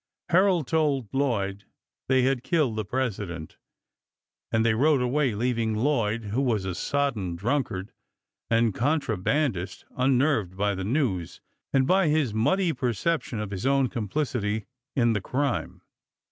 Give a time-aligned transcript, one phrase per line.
[0.29, 1.65] Herold told Lloyd
[2.07, 3.57] they had killed the President,
[4.51, 7.93] and they rode away, leaving Lloyd, who was a sodden drunkard
[8.49, 11.39] and contrabandist, unnerved by the news
[11.71, 15.83] and by his muddy perception of his own complicity in the crime.